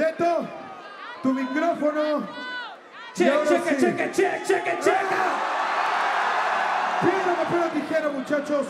Deto, 0.00 0.48
tu 1.22 1.34
micrófono. 1.34 2.26
Check, 3.12 3.44
checa, 3.46 3.70
sí. 3.70 3.76
checa, 3.76 4.12
checa, 4.46 4.80
checa. 4.80 5.22
Piedra, 7.02 7.34
papel 7.36 7.60
o 7.60 7.68
tijera, 7.68 8.08
muchachos. 8.08 8.66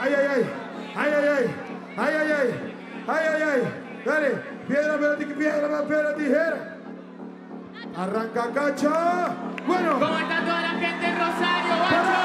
Ay, 0.00 0.14
ay, 0.18 0.26
ay. 0.34 0.50
Ay, 0.96 1.12
ay, 1.14 1.28
ay. 1.28 1.54
Ay, 1.96 2.14
ay, 2.16 2.32
ay. 2.32 2.74
Ay, 3.06 3.24
ay, 3.32 3.42
ay. 3.42 3.62
Dale. 4.04 4.30
Piedra, 4.66 4.92
papel. 4.94 5.34
Piedra, 5.38 5.68
papel, 5.68 6.14
tijera. 6.16 6.76
Arranca, 7.96 8.50
cacha. 8.54 9.28
Bueno. 9.64 10.00
¿Cómo 10.00 10.18
está 10.18 10.40
toda 10.40 10.62
la 10.62 10.70
gente 10.70 11.06
en 11.06 11.16
Rosario, 11.16 12.15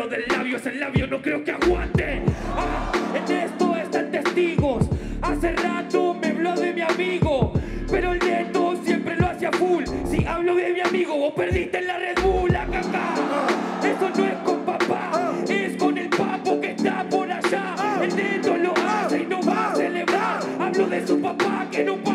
hablo 0.00 0.16
del 0.16 0.24
labio, 0.28 0.56
ese 0.56 0.72
labio 0.76 1.06
no 1.06 1.20
creo 1.20 1.44
que 1.44 1.50
aguante. 1.52 2.22
Ah, 2.56 2.90
en 3.14 3.36
esto 3.36 3.76
están 3.76 4.10
testigos. 4.10 4.88
Hace 5.20 5.52
rato 5.52 6.14
me 6.14 6.28
habló 6.28 6.54
de 6.54 6.72
mi 6.72 6.80
amigo, 6.80 7.52
pero 7.90 8.12
el 8.12 8.18
neto 8.18 8.76
siempre 8.82 9.16
lo 9.16 9.26
hace 9.26 9.46
a 9.46 9.52
full. 9.52 9.84
Si 10.10 10.24
hablo 10.24 10.54
de 10.54 10.72
mi 10.72 10.80
amigo, 10.80 11.16
vos 11.16 11.34
perdiste 11.34 11.78
en 11.78 11.86
la 11.86 11.98
Red 11.98 12.18
Bull, 12.22 12.56
acá, 12.56 12.80
acá. 12.80 13.14
Eso 13.82 14.10
no 14.16 14.24
es 14.24 14.34
con 14.44 14.64
papá, 14.64 15.34
es 15.48 15.76
con 15.76 15.98
el 15.98 16.08
papo 16.08 16.60
que 16.60 16.70
está 16.70 17.06
por 17.10 17.30
allá. 17.30 17.74
El 18.00 18.16
neto 18.16 18.56
lo 18.56 18.72
hace 18.72 19.18
y 19.18 19.26
no 19.26 19.42
va 19.42 19.72
a 19.72 19.76
celebrar. 19.76 20.40
Hablo 20.58 20.86
de 20.86 21.06
su 21.06 21.20
papá 21.20 21.66
que 21.70 21.84
no 21.84 21.96
para 21.96 22.09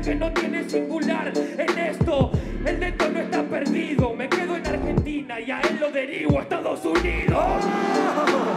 que 0.00 0.14
no 0.14 0.32
tiene 0.32 0.68
singular. 0.68 1.32
En 1.36 1.78
esto, 1.78 2.30
el 2.64 2.80
neto 2.80 3.08
no 3.10 3.20
está 3.20 3.42
perdido. 3.42 4.14
Me 4.14 4.28
quedo 4.28 4.56
en 4.56 4.66
Argentina 4.66 5.40
y 5.40 5.50
a 5.50 5.60
él 5.60 5.78
lo 5.80 5.90
derivo 5.90 6.38
a 6.38 6.42
Estados 6.42 6.84
Unidos. 6.84 7.64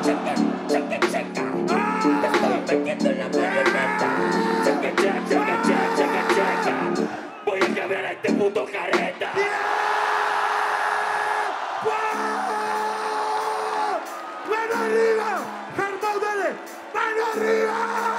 Checa, 0.04 0.36
checa, 0.68 1.00
checa. 1.12 1.44
Te 2.22 2.28
estoy 2.28 2.78
metiendo 2.78 3.10
en 3.10 3.18
la 3.20 3.26
marioneta. 3.26 4.10
Checa, 4.64 4.96
checa, 4.96 5.24
checa, 5.30 5.62
checa, 5.64 5.96
checa, 5.98 6.22
checa. 6.34 6.76
Voy 7.46 7.60
a 7.60 7.74
quebrar 7.74 8.06
a 8.06 8.12
este 8.12 8.32
puto 8.34 8.66
careta. 8.66 9.32
¡Mano 14.50 14.76
arriba! 14.84 15.30
¡Germán, 15.76 16.20
dale! 16.22 16.50
¡Mano 16.94 17.22
arriba! 17.34 18.17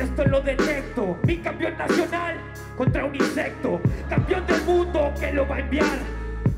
Esto 0.00 0.24
lo 0.24 0.40
detecto, 0.40 1.16
mi 1.24 1.38
campeón 1.38 1.78
nacional 1.78 2.36
contra 2.76 3.04
un 3.04 3.14
insecto, 3.14 3.80
campeón 4.08 4.44
del 4.46 4.60
mundo 4.62 5.12
que 5.20 5.32
lo 5.32 5.46
va 5.46 5.56
a 5.56 5.60
enviar 5.60 5.98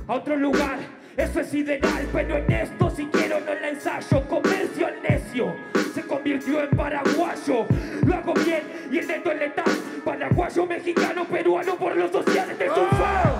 a 0.08 0.14
otro 0.14 0.36
lugar. 0.36 0.78
Eso 1.16 1.40
es 1.40 1.52
ideal, 1.54 2.06
pero 2.12 2.36
en 2.36 2.50
esto 2.50 2.90
si 2.90 3.06
quiero 3.06 3.40
no 3.40 3.54
la 3.54 3.68
ensayo. 3.68 4.26
Comercio 4.28 4.86
al 4.86 5.02
necio 5.02 5.54
se 5.94 6.02
convirtió 6.02 6.62
en 6.62 6.70
paraguayo. 6.70 7.66
Lo 8.06 8.14
hago 8.14 8.34
bien 8.34 8.62
y 8.90 8.98
el 8.98 9.06
neto 9.06 9.32
es 9.32 9.38
letal. 9.38 9.64
Paraguayo, 10.04 10.66
mexicano, 10.66 11.24
peruano 11.24 11.74
por 11.76 11.96
los 11.96 12.10
sociales. 12.10 12.50
Este 12.52 12.66
es 12.66 12.78
un 12.78 12.88
fan, 12.88 13.32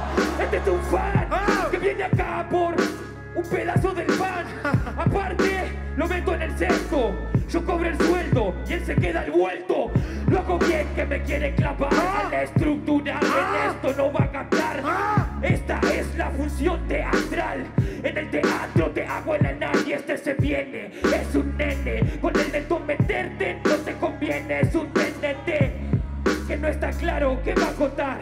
este 0.43 0.57
es 0.57 0.69
un 0.69 0.81
fan 0.83 1.29
que 1.71 1.79
viene 1.79 2.05
acá 2.05 2.47
por 2.51 2.75
un 3.35 3.45
pedazo 3.45 3.93
del 3.93 4.07
pan. 4.07 4.47
Aparte, 4.97 5.71
lo 5.97 6.07
meto 6.07 6.35
en 6.35 6.43
el 6.43 6.59
sesgo. 6.59 7.15
Yo 7.49 7.65
cobro 7.65 7.89
el 7.89 7.97
sueldo 7.99 8.55
y 8.69 8.73
él 8.73 8.85
se 8.85 8.95
queda 8.97 9.25
el 9.25 9.31
vuelto. 9.31 9.91
Lo 10.29 10.39
hago 10.39 10.59
bien 10.59 10.87
que 10.95 11.05
me 11.05 11.23
quiere 11.23 11.55
clavar 11.55 11.95
a 11.95 12.29
la 12.29 12.43
estructura. 12.43 13.21
En 13.21 13.71
esto 13.71 13.95
no 13.97 14.13
va 14.13 14.25
a 14.25 14.31
captar. 14.33 14.83
Esta 15.43 15.81
es 15.93 16.17
la 16.17 16.31
función 16.31 16.87
teatral. 16.89 17.67
En 18.03 18.19
el 18.19 18.31
teatro 18.31 18.91
te 18.91 19.07
hago 19.07 19.35
el 19.37 19.47
anal 19.47 19.77
y 19.87 19.93
este 19.93 20.19
se 20.19 20.35
viene. 20.35 20.91
Es 21.05 21.35
un 21.35 21.57
nene 21.57 22.19
con 22.21 22.37
el 22.39 22.51
de 22.51 22.61
tu 22.63 22.79
meterte 22.81 23.59
no 23.65 23.75
te 23.77 23.93
conviene, 23.95 24.61
es 24.61 24.75
un 24.75 24.89
TNT 24.93 26.47
que 26.47 26.57
no 26.57 26.69
está 26.69 26.91
claro 26.91 27.41
qué 27.45 27.55
va 27.55 27.69
a 27.69 27.73
contar. 27.73 28.19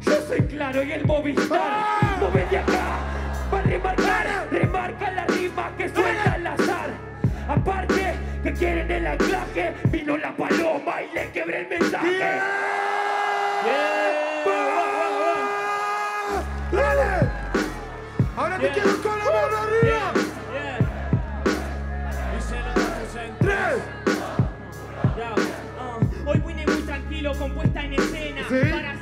Yo 0.00 0.12
soy 0.28 0.40
claro 0.42 0.82
y 0.82 0.92
el 0.92 1.04
Movistar, 1.04 1.60
¡Ah! 1.60 2.16
mueve 2.20 2.46
de 2.50 2.58
acá, 2.58 2.98
va 3.52 3.58
a 3.58 3.62
remarcar, 3.62 4.48
remarca 4.50 5.10
la 5.10 5.26
rima 5.26 5.72
que 5.76 5.88
suena 5.88 6.32
al 6.32 6.46
azar. 6.46 6.90
Aparte 7.48 8.05
quieren 8.58 8.90
el 8.90 9.06
anclaje, 9.06 9.74
vino 9.90 10.16
la 10.16 10.34
paloma 10.36 11.02
y 11.02 11.14
le 11.14 11.30
quebré 11.30 11.60
el 11.62 11.68
mensaje. 11.68 12.18
¡Ah! 12.22 13.62
¡Dale! 16.72 17.30
Ahora 18.36 18.56
te 18.58 18.64
Yeah. 18.64 18.74
quiero 18.74 19.02
con 19.02 19.18
la 19.18 19.24
mano 19.24 19.56
arriba. 19.58 20.12
Yeah, 20.52 20.78
yeah. 20.78 20.88
Tres. 23.40 23.82
Ah. 25.18 25.98
Hoy 26.26 26.38
vine 26.46 26.66
muy 26.66 26.82
tranquilo 26.82 27.32
con 27.38 27.52
puesta 27.52 27.82
en 27.84 27.92
escena 27.94 28.42
Sí. 28.48 28.70
para 28.70 28.95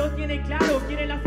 lo 0.00 0.10
tiene 0.14 0.40
claro. 0.42 0.80
Quiere 0.86 1.06
la 1.06 1.18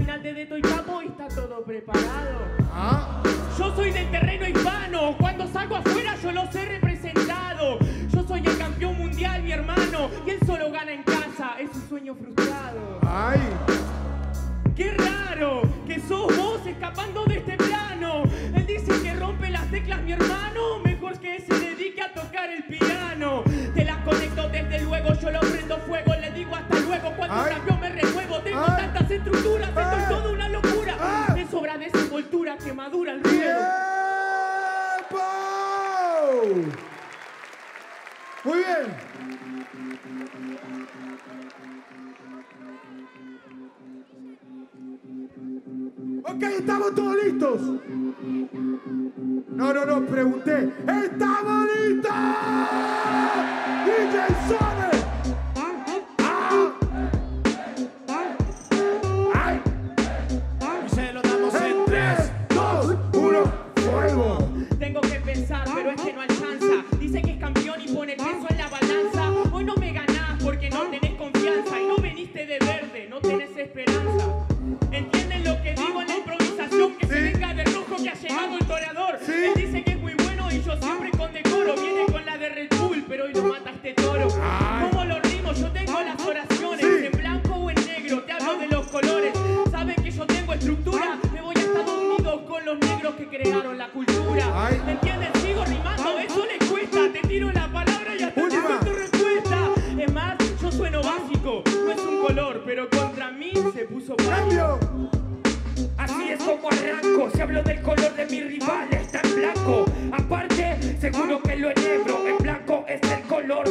DJ 54.13 54.72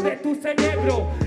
de 0.00 0.10
tu 0.22 0.34
cerebro. 0.34 1.21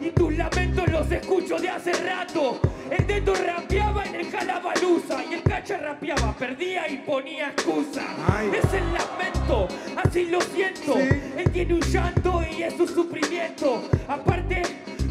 Y 0.00 0.10
tus 0.10 0.36
lamentos 0.36 0.88
los 0.88 1.10
escucho 1.10 1.56
de 1.58 1.68
hace 1.68 1.92
rato. 1.92 2.60
El 2.90 3.06
dedo 3.06 3.34
rapeaba 3.34 4.04
en 4.04 4.14
el 4.16 4.30
jalabaluza 4.30 5.24
y 5.28 5.34
el 5.34 5.42
cacha 5.42 5.78
rapeaba, 5.78 6.32
perdía 6.38 6.88
y 6.88 6.98
ponía 6.98 7.48
excusa. 7.48 8.02
Ay. 8.32 8.50
Es 8.52 8.72
el 8.72 8.84
lamento, 8.92 9.66
así 9.96 10.26
lo 10.26 10.40
siento. 10.40 10.94
Sí. 10.94 11.08
Él 11.38 11.50
tiene 11.52 11.74
un 11.74 11.80
llanto 11.80 12.42
y 12.56 12.62
es 12.62 12.74
su 12.74 12.86
sufrimiento. 12.86 13.82
Aparte, 14.06 14.62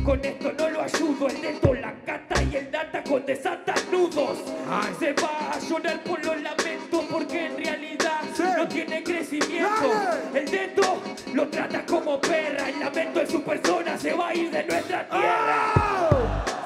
con 0.05 0.23
esto 0.23 0.51
no 0.57 0.69
lo 0.69 0.81
ayudo. 0.81 1.27
El 1.27 1.41
dedo, 1.41 1.73
la 1.73 1.93
cata 2.05 2.41
y 2.43 2.55
el 2.55 2.71
data 2.71 3.03
con 3.03 3.25
desatan 3.25 3.75
nudos. 3.91 4.39
Ay. 4.69 4.93
Se 4.99 5.13
va 5.13 5.51
a 5.53 5.59
llorar 5.59 6.03
por 6.03 6.23
los 6.25 6.41
lamentos 6.41 7.05
porque 7.11 7.47
en 7.47 7.57
realidad 7.57 8.21
Sí. 8.33 8.43
no 8.57 8.67
tiene 8.67 9.03
crecimiento. 9.03 9.89
Dale. 9.89 10.39
El 10.39 10.51
dedo 10.51 11.01
lo 11.33 11.47
trata 11.49 11.85
como 11.85 12.19
perra. 12.21 12.69
El 12.69 12.79
lamento 12.79 13.19
de 13.19 13.27
su 13.27 13.41
persona 13.41 13.60
se 13.60 13.60
va 14.21 14.29
a 14.29 14.35
ir 14.35 14.51
de 14.51 14.63
nuestra 14.63 15.07
tierra. 15.09 15.73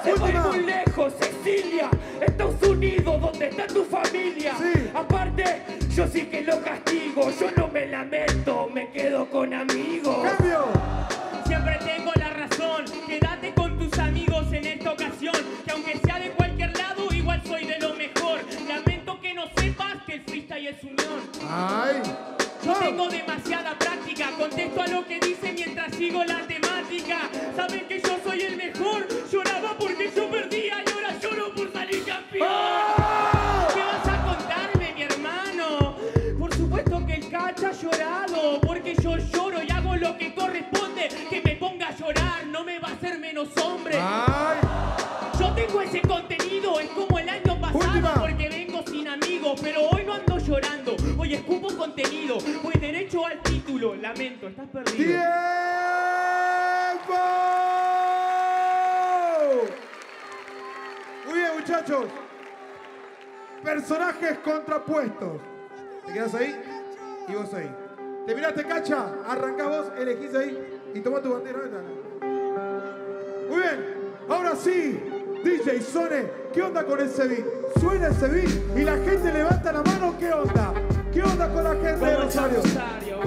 Se 0.04 0.14
va 0.14 0.28
a 0.28 0.30
ir 0.30 0.36
¡Última! 0.36 0.48
muy 0.48 0.60
lejos, 0.66 1.14
Cecilia, 1.20 1.90
Estados 2.22 2.62
Unidos, 2.64 3.22
donde 3.22 3.48
está 3.48 3.68
tu 3.68 3.84
familia. 3.86 4.54
Sí. 4.58 4.90
Aparte, 4.94 5.62
yo 5.96 6.08
sí 6.08 6.26
que 6.26 6.42
lo 6.42 6.62
castigo, 6.62 7.32
yo 7.40 7.52
no 7.58 7.68
me 7.70 7.88
lamento, 7.88 8.70
me 8.74 8.90
quedo 8.92 9.26
con 9.30 9.54
amigos. 9.54 10.18
¡Cambio! 10.24 10.66
Siempre 11.48 11.80
tengo 11.86 12.12
la 12.16 12.30
razón. 12.30 12.86
Quédate 13.08 13.54
con 13.54 13.78
tus 13.78 13.98
amigos 14.00 14.52
en 14.52 14.66
esta 14.66 14.92
ocasión. 14.92 15.36
Que 15.66 15.72
aunque 15.72 15.98
sea 16.00 16.20
de 16.20 16.32
cualquier 16.32 16.78
lado, 16.78 17.14
igual 17.14 17.42
soy 17.46 17.66
de 17.66 17.80
lo 17.80 17.94
mejor. 17.96 18.40
Lamento 18.68 19.20
que 19.22 19.34
no 19.34 19.44
sepas 19.58 20.04
que 20.06 20.14
el 20.16 20.22
freestyle 20.22 20.68
es 20.68 20.84
unión. 20.84 21.20
¡Ay! 21.50 22.02
Yo 22.64 22.72
¡Oh! 22.74 22.80
tengo 22.80 23.08
demasiada 23.10 23.78
práctica, 23.78 24.32
contesto 24.40 24.82
a 24.82 24.88
lo 24.88 25.06
que 25.06 25.20
dice 25.20 25.54
mientras 25.54 25.94
sigo 25.96 26.24
la 26.24 26.40
temática. 26.48 27.05
Pero 49.76 49.90
hoy 49.90 50.04
no 50.06 50.14
ando 50.14 50.38
llorando. 50.38 50.96
Hoy 51.18 51.34
escupo 51.34 51.76
contenido, 51.76 52.38
voy 52.64 52.74
derecho 52.80 53.26
al 53.26 53.42
título. 53.42 53.96
Lamento, 53.96 54.48
estás 54.48 54.70
perdido. 54.70 54.96
¡Tiempo! 54.96 55.24
Muy 61.26 61.40
bien, 61.40 61.52
muchachos. 61.56 62.06
Personajes 63.64 64.38
contrapuestos. 64.40 65.42
¿Te 66.06 66.14
quedas 66.14 66.34
ahí? 66.36 66.56
Y 67.28 67.34
vos 67.34 67.54
ahí. 67.54 67.70
¿Te 68.26 68.34
miraste, 68.34 68.64
cacha? 68.64 69.08
Arrancá 69.28 69.68
vos, 69.68 69.88
elegís 69.98 70.34
ahí 70.36 70.80
y 70.94 71.02
toma 71.02 71.22
tu 71.22 71.34
bandera. 71.34 71.60
Muy 73.50 73.60
bien. 73.60 73.96
Ahora 74.30 74.56
sí, 74.56 75.00
DJ 75.44 75.82
Sone, 75.82 76.32
¿qué 76.54 76.62
onda 76.62 76.84
con 76.86 77.00
ese 77.02 77.28
beat? 77.28 77.65
Suena 77.80 78.08
ese 78.08 78.28
beat 78.28 78.78
y 78.78 78.84
la 78.84 78.94
gente 78.98 79.32
levanta 79.34 79.72
la 79.72 79.84
mano, 79.84 80.16
¿qué 80.18 80.32
onda? 80.32 80.74
¿Qué 81.14 81.22
onda 81.24 81.50
con 81.50 81.64
la 81.64 81.72
gente 81.72 82.06
de 82.06 82.18
Rosario? 82.18 82.62
Rosario. 82.62 83.18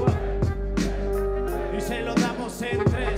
Y 1.77 1.81
se 1.81 2.03
lo 2.03 2.15
damos 2.15 2.63
en 2.63 2.85
tres. 2.85 3.18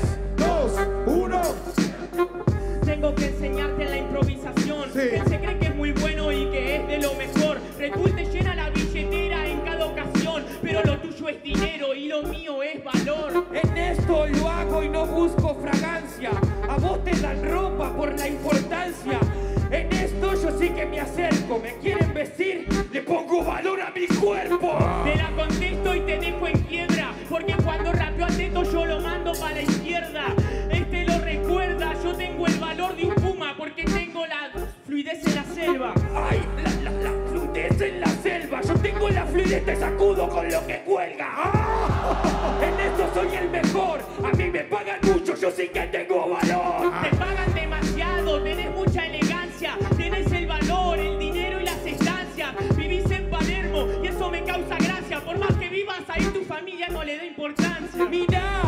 Te 39.58 39.74
sacudo 39.74 40.28
con 40.28 40.48
lo 40.48 40.64
que 40.64 40.78
cuelga. 40.82 41.28
¡Ah! 41.36 42.60
En 42.62 42.80
esto 42.86 43.10
soy 43.14 43.34
el 43.34 43.50
mejor. 43.50 44.00
A 44.22 44.36
mí 44.36 44.44
me 44.44 44.60
pagan 44.60 45.00
mucho, 45.02 45.34
yo 45.34 45.50
sí 45.50 45.68
que 45.68 45.80
tengo 45.80 46.28
valor. 46.28 46.92
Te 47.02 47.16
pagan 47.16 47.52
demasiado, 47.54 48.42
tenés 48.42 48.70
mucha 48.70 49.06
elegancia, 49.06 49.76
tenés 49.96 50.30
el 50.30 50.46
valor, 50.46 50.98
el 50.98 51.18
dinero 51.18 51.60
y 51.60 51.64
las 51.64 51.84
estancias. 51.84 52.54
Vivís 52.76 53.10
en 53.10 53.28
Palermo 53.28 53.86
y 54.02 54.06
eso 54.06 54.30
me 54.30 54.44
causa 54.44 54.76
gracia. 54.76 55.20
Por 55.24 55.38
más 55.38 55.56
que 55.56 55.68
vivas 55.68 56.02
ahí, 56.08 56.24
tu 56.26 56.44
familia 56.44 56.88
no 56.88 57.02
le 57.02 57.16
da 57.16 57.24
importancia. 57.24 58.04
Mirá, 58.08 58.62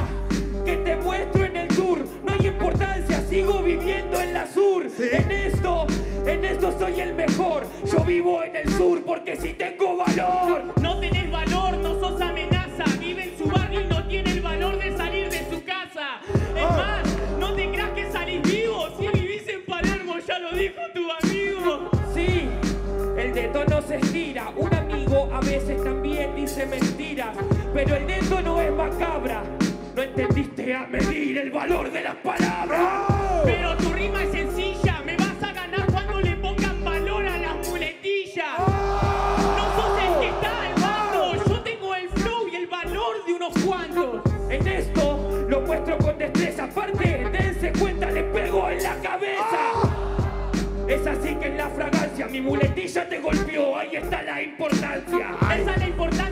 que 0.64 0.76
te 0.78 0.96
muestro 0.96 1.44
en 1.44 1.56
el 1.58 1.70
sur. 1.70 1.98
No 2.24 2.32
hay 2.32 2.46
importancia, 2.48 3.20
sigo 3.28 3.62
viviendo 3.62 4.20
en 4.20 4.34
la 4.34 4.46
sur. 4.46 4.86
En 4.98 5.30
esto, 5.30 5.86
en 6.26 6.44
esto 6.44 6.76
soy 6.78 7.00
el 7.00 7.14
mejor. 7.14 7.64
Yo 7.84 8.00
vivo 8.04 8.42
en 8.42 8.56
el 8.56 8.68
sur 8.72 9.02
porque 9.04 9.36
sí 9.36 9.54
tengo 9.54 9.96
valor. 9.96 10.41
También 26.52 26.52
dice 26.52 26.66
mentiras. 26.66 27.36
Pero 27.72 27.96
el 27.96 28.06
dedo 28.06 28.42
no 28.42 28.60
es 28.60 28.72
macabra. 28.72 29.42
No 29.94 30.02
entendiste 30.02 30.74
a 30.74 30.86
medir 30.86 31.38
el 31.38 31.50
valor 31.50 31.90
de 31.90 32.02
las 32.02 32.14
palabras. 32.16 33.42
Pero 33.44 33.76
tu 33.76 33.92
rima 33.92 34.22
es 34.22 34.32
sencilla, 34.32 35.02
me 35.04 35.16
vas 35.16 35.42
a 35.42 35.52
ganar 35.52 35.86
cuando 35.90 36.20
le 36.20 36.36
pongan 36.36 36.84
valor 36.84 37.26
a 37.26 37.38
las 37.38 37.68
muletillas. 37.68 38.58
No 38.58 39.76
sos 39.76 39.98
el 39.98 40.20
que 40.20 40.28
está 40.28 40.66
al 40.66 40.80
mando, 40.80 41.44
yo 41.46 41.60
tengo 41.62 41.94
el 41.94 42.08
flow 42.08 42.48
y 42.50 42.56
el 42.56 42.66
valor 42.66 43.24
de 43.26 43.34
unos 43.34 43.52
cuantos. 43.64 44.22
En 44.50 44.66
esto 44.66 45.46
lo 45.48 45.60
muestro 45.60 45.98
con 45.98 46.18
destreza. 46.18 46.64
Aparte, 46.64 47.28
dense 47.30 47.72
cuenta, 47.78 48.10
le 48.10 48.22
pego 48.24 48.70
en 48.70 48.82
la 48.82 48.94
cabeza. 48.96 49.72
Es 50.88 51.06
así 51.06 51.34
que 51.36 51.46
en 51.46 51.56
la 51.58 51.68
fragancia 51.68 52.26
mi 52.28 52.40
muletilla 52.40 53.08
te 53.08 53.18
golpeó. 53.20 53.76
Ahí 53.76 53.96
está 53.96 54.22
la 54.22 54.42
importancia. 54.42 55.36
Esa 55.54 55.70
es 55.74 55.78
la 55.78 55.86
importancia 55.86 56.31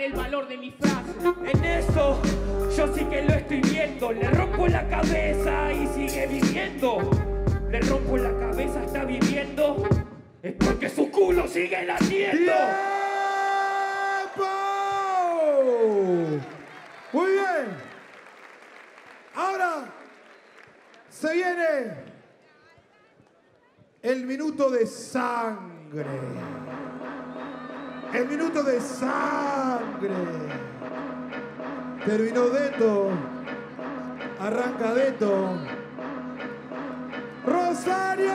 el 0.00 0.12
valor 0.12 0.48
de 0.48 0.56
mi 0.56 0.70
frase. 0.70 1.12
En 1.52 1.64
eso 1.64 2.20
yo 2.76 2.94
sí 2.94 3.04
que 3.04 3.22
lo 3.22 3.34
estoy 3.34 3.60
viendo. 3.60 4.12
Le 4.12 4.30
rompo 4.30 4.66
la 4.68 4.88
cabeza 4.88 5.72
y 5.72 5.86
sigue 5.88 6.26
viviendo. 6.26 7.10
Le 7.70 7.80
rompo 7.80 8.16
la 8.16 8.36
cabeza, 8.38 8.84
está 8.84 9.04
viviendo. 9.04 9.88
Es 10.42 10.54
porque 10.54 10.88
su 10.88 11.10
culo 11.10 11.48
sigue 11.48 11.84
latiendo. 11.84 12.52
Muy 17.12 17.32
bien. 17.32 17.66
Ahora 19.34 19.84
se 21.08 21.34
viene 21.34 21.94
el 24.02 24.26
minuto 24.26 24.70
de 24.70 24.86
sangre. 24.86 26.04
El 28.12 28.26
minuto 28.26 28.62
de 28.62 28.80
sangre. 28.80 30.14
Terminó 32.06 32.48
Deto. 32.48 33.10
Arranca 34.40 34.94
Deto. 34.94 35.58
Rosario. 37.44 38.32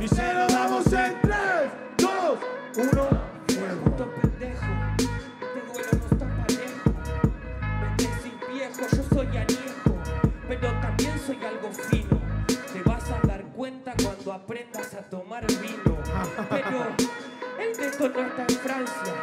Y 0.00 0.08
se 0.08 0.34
lo 0.34 0.46
damos 0.46 0.86
en 0.92 1.20
3, 1.20 1.36
2, 1.98 2.10
1, 2.92 3.19
tomar 15.10 15.44
vino. 15.46 15.98
Pero 16.48 16.86
el 17.58 17.76
dedo 17.76 18.08
no 18.08 18.20
está 18.20 18.42
en 18.48 18.58
Francia, 18.60 19.14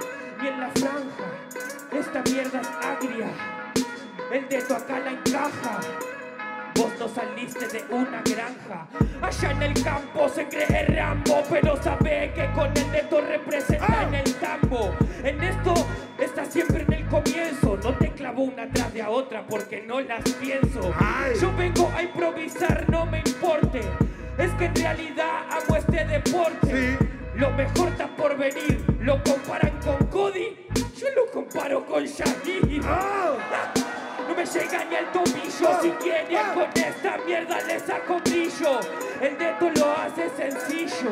ni 0.42 0.48
en 0.50 0.60
la 0.60 0.70
franja. 0.70 1.28
Esta 1.94 2.22
mierda 2.24 2.62
es 2.62 2.68
agria. 2.86 3.32
El 4.32 4.50
dedo 4.50 4.76
acá 4.76 5.00
la 5.00 5.12
encaja. 5.12 5.80
Vos 6.76 6.92
no 7.00 7.08
saliste 7.08 7.68
de 7.70 7.86
una 7.90 8.22
granja. 8.22 8.88
Allá 9.22 9.52
en 9.52 9.64
el 9.64 9.84
campo 9.84 10.30
se 10.30 10.48
cree 10.48 10.86
Rambo, 10.86 11.42
pero 11.50 11.82
sabe 11.82 12.34
que 12.36 12.52
con 12.52 12.68
el 12.68 12.92
dedo 12.92 13.22
representa 13.22 14.04
en 14.04 14.16
el 14.16 14.34
tambo. 14.36 14.94
En 15.24 15.42
esto 15.42 15.74
está 16.20 16.46
siempre 16.46 16.84
en 16.84 16.94
el 16.94 17.08
comienzo. 17.08 17.80
No 17.82 17.94
te 17.98 18.12
clavo 18.12 18.44
una 18.44 18.70
tras 18.70 18.94
de 18.94 19.02
a 19.02 19.10
otra 19.10 19.48
porque 19.48 19.82
no 19.82 20.02
las 20.02 20.30
pienso. 20.34 20.94
Ay. 21.00 21.34
Yo 21.42 21.52
vengo 21.56 21.92
a 21.96 22.04
improvisar, 22.04 22.86
no 22.90 23.06
me 23.06 23.20
importe. 23.20 23.82
Es 24.38 24.52
que 24.54 24.66
en 24.66 24.76
realidad 24.76 25.46
amo 25.50 25.76
este 25.76 26.06
deporte. 26.06 26.98
Sí. 26.98 27.06
Lo 27.36 27.52
mejor 27.52 27.90
está 27.90 28.08
por 28.16 28.38
venir. 28.38 28.84
Lo 29.02 29.22
comparan 29.24 29.80
con 29.84 30.06
Cody. 30.08 30.68
Yo 30.96 31.08
lo 31.16 31.32
comparo 31.32 31.86
con 31.86 32.04
Shaggy. 32.06 32.80
No 34.28 34.36
me 34.36 34.46
llega 34.46 34.84
ni 34.86 34.96
al 34.96 35.12
tobillo, 35.12 35.82
si 35.82 35.90
quieren 35.92 36.54
con 36.54 36.68
esta 36.76 37.18
mierda 37.26 37.62
le 37.62 37.80
saco 37.80 38.20
brillo. 38.26 38.80
El 39.22 39.38
dedo 39.38 39.72
lo 39.76 39.92
hace 39.94 40.30
sencillo. 40.36 41.12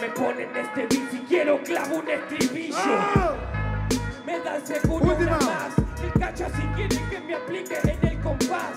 Me 0.00 0.08
ponen 0.08 0.48
este 0.56 0.86
beat 0.86 1.10
si 1.10 1.18
quiero 1.28 1.62
clavo 1.62 1.96
un 1.96 2.08
estribillo. 2.10 3.36
Me 4.26 4.40
dan 4.40 4.66
seguro 4.66 5.04
Última. 5.12 5.36
una 5.36 5.46
más. 5.46 5.72
El 6.02 6.20
cacha 6.20 6.48
si 6.48 6.62
quieren 6.74 7.08
que 7.08 7.20
me 7.20 7.34
aplique 7.34 7.78
en 7.84 8.08
el 8.08 8.18
compás. 8.20 8.74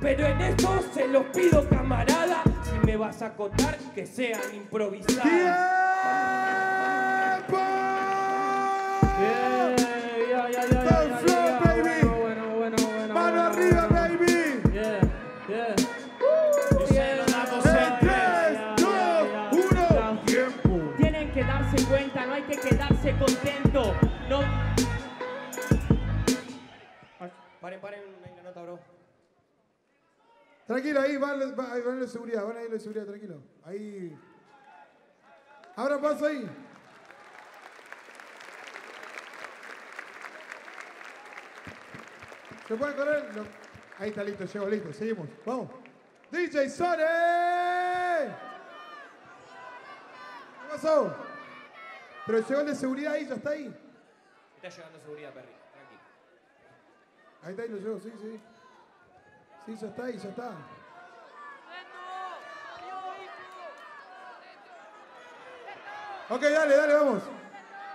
Pero 0.00 0.26
en 0.26 0.40
esto 0.40 0.84
se 0.94 1.08
los 1.08 1.24
pido 1.26 1.68
camarada 1.68 2.42
me 2.84 2.96
vas 2.96 3.22
a 3.22 3.26
acotar 3.26 3.76
que 3.94 4.06
sean 4.06 4.40
improvisadas. 4.54 5.22
¡Tiempo! 7.42 7.58
Baby! 11.64 12.06
¡Mano 13.12 13.40
arriba, 13.42 13.86
baby! 13.88 14.62
Tienen 20.96 21.32
que 21.32 21.44
darse 21.44 21.84
cuenta, 21.86 22.26
no 22.26 22.34
hay 22.34 22.42
que 22.42 22.56
quedarse 22.56 23.14
contento. 23.18 23.94
No... 24.28 24.40
Paren, 27.60 27.80
paren, 27.80 28.00
una 28.34 28.42
nota, 28.42 28.62
bro. 28.62 28.99
Tranquilo, 30.70 31.00
ahí 31.00 31.16
van, 31.16 31.36
los- 31.40 31.56
van 31.56 31.84
los 31.84 32.00
de 32.02 32.06
seguridad, 32.06 32.44
van 32.46 32.56
ahí 32.58 32.62
los 32.68 32.74
de 32.74 32.78
seguridad, 32.78 33.04
tranquilo. 33.04 33.42
Ahí. 33.64 34.16
Ahora 35.74 36.00
paso 36.00 36.26
ahí. 36.26 36.48
¿Se 42.68 42.76
puede 42.76 42.94
correr? 42.94 43.34
No. 43.36 43.42
Ahí 43.98 44.10
está 44.10 44.22
listo, 44.22 44.44
llego, 44.44 44.66
listo, 44.68 44.92
seguimos. 44.92 45.28
Vamos. 45.44 45.70
DJ 46.30 46.70
Sone. 46.70 47.02
¿Qué 50.62 50.68
pasó? 50.70 51.14
Pero 52.26 52.38
llegó 52.46 52.60
el 52.60 52.66
de 52.68 52.74
seguridad 52.76 53.14
ahí, 53.14 53.26
ya 53.26 53.34
está 53.34 53.50
ahí. 53.50 53.74
Está 54.62 54.68
llegando 54.68 55.00
seguridad, 55.00 55.32
Perry. 55.34 55.48
Tranquilo. 55.72 56.00
Ahí 57.42 57.50
está, 57.50 57.62
ahí 57.64 57.68
lo 57.70 57.76
llevo, 57.78 57.98
sí, 57.98 58.12
sí. 58.20 58.40
Sí, 59.66 59.76
ya 59.80 59.88
está 59.88 60.04
ahí, 60.04 60.18
ya 60.18 60.28
está. 60.30 60.52
Ok, 66.30 66.42
dale, 66.42 66.76
dale, 66.76 66.94
vamos. 66.94 67.22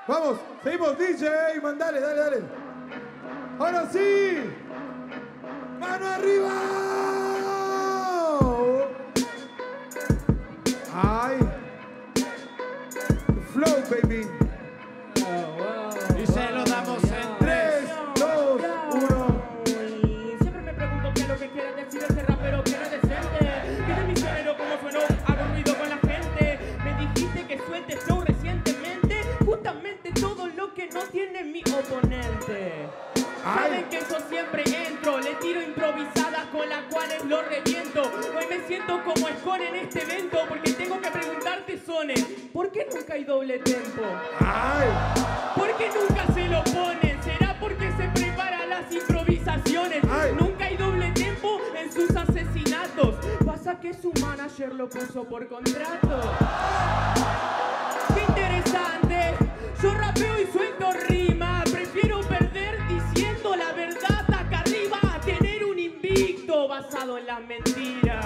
Vamos, 0.08 0.40
seguimos, 0.64 0.98
DJ, 0.98 1.62
mandale, 1.64 2.00
dale, 2.00 2.20
dale. 2.20 2.44
Ahora 3.58 3.90
sí. 3.90 4.54
Mano 5.80 6.06
arriba. 6.06 6.52
Ay. 10.94 11.40
Flow, 13.54 13.84
baby. 13.90 14.45
Siempre 34.66 34.88
entro, 34.88 35.20
le 35.20 35.36
tiro 35.36 35.62
improvisadas 35.62 36.46
con 36.52 36.68
las 36.70 36.84
cuales 36.84 37.24
lo 37.26 37.42
reviento. 37.44 38.02
Hoy 38.02 38.46
me 38.50 38.68
siento 38.68 39.04
como 39.04 39.28
Scone 39.28 39.70
en 39.70 39.76
este 39.76 40.04
evento 40.04 40.40
porque 40.48 40.74
tengo 40.74 41.00
que 41.02 41.12
preguntarte, 41.12 41.80
Sone, 41.86 42.16
¿por 42.54 42.72
qué 42.72 42.88
nunca 42.94 43.14
hay 43.14 43.24
doble 43.24 43.60
tempo? 43.60 44.04
Ay. 44.40 44.90
¿Por 45.56 45.78
qué 45.78 45.90
nunca 45.90 46.26
se 46.34 46.48
lo 46.48 46.64
ponen? 46.64 47.22
¿Será 47.24 47.58
porque 47.60 47.92
se 47.98 48.08
preparan 48.10 48.70
las 48.70 48.92
improvisaciones? 48.92 50.04
Ay. 50.10 50.34
Nunca 50.40 50.66
hay 50.66 50.78
doble 50.78 51.12
tempo 51.12 51.60
en 51.76 51.92
sus 51.92 52.16
asesinatos. 52.16 53.16
Pasa 53.46 53.80
que 53.80 53.94
su 53.94 54.12
manager 54.22 54.74
lo 54.74 54.90
puso 54.90 55.24
por 55.24 55.48
contrato. 55.48 56.22
Qué 58.14 58.22
interesante. 58.28 59.34
Yo 59.82 59.94
rapeo 59.94 60.42
y 60.42 60.52
suelto 60.52 60.92
rima. 61.08 61.65
Basado 67.26 67.26
en 67.26 67.28
la 67.28 67.40
mentira. 67.40 68.22